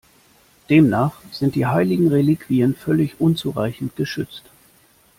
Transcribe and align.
Demnach 0.71 1.21
sind 1.31 1.53
die 1.53 1.67
heiligen 1.67 2.07
Reliquien 2.07 2.73
völlig 2.73 3.21
unzureichend 3.21 3.95
geschützt. 3.95 4.41